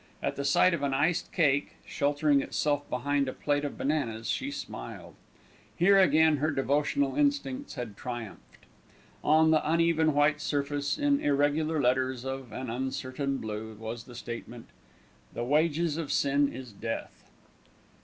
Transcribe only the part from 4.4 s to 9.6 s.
smiled. Here again her devotional instincts had triumphed. On